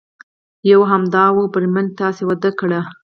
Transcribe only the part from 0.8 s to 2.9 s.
همدا و، بریدمنه تاسې واده کړی؟